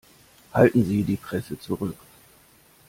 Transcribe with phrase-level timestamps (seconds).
[0.51, 1.95] Halten Sie die Presse zurück!